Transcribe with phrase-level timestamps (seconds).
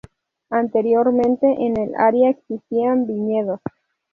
[0.49, 3.59] Anteriormente, en el área existían viñedos.